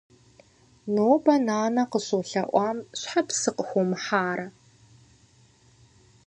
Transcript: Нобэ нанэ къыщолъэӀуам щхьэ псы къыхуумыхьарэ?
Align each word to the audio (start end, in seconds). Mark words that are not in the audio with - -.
Нобэ 0.93 1.35
нанэ 1.45 1.83
къыщолъэӀуам 1.91 2.77
щхьэ 2.99 3.21
псы 3.27 3.51
къыхуумыхьарэ? 3.57 4.47